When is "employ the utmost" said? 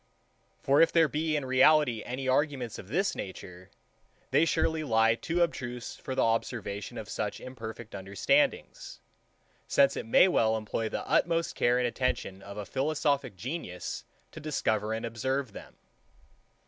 10.57-11.53